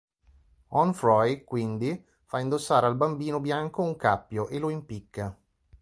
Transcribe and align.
Onfroy, 0.69 1.43
quindi, 1.43 2.03
fa 2.25 2.39
indossare 2.39 2.87
al 2.87 2.95
bambino 2.95 3.39
bianco 3.39 3.83
un 3.83 3.95
cappio, 3.97 4.47
e 4.47 4.57
lo 4.57 4.69
impicca. 4.71 5.37